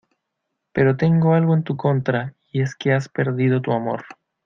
pero 0.73 0.97
tengo 0.97 1.35
algo 1.35 1.53
en 1.53 1.61
tu 1.63 1.77
contra 1.77 2.33
y 2.51 2.61
es 2.63 2.73
que 2.75 2.91
has 2.91 3.07
perdido 3.07 3.61
tu 3.61 3.71
amor 3.71 4.03